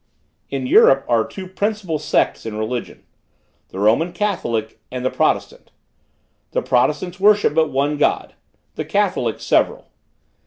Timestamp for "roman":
3.77-4.13